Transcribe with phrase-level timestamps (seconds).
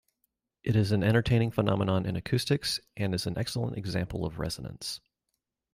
[0.63, 4.99] It is an entertaining phenomenon in acoustics and is an excellent example of resonance.